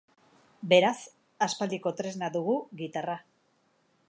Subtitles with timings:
[0.71, 0.95] Beraz,
[1.49, 3.23] aspaldiko tresna dugu gitarra.